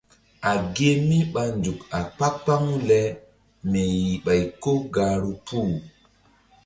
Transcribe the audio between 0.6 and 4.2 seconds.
ge mí ɓa nzuk a kpa-kpaŋu le mi yih